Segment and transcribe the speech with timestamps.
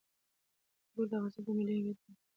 [0.85, 2.23] انګور د افغانستان د ملي هویت نښه ده.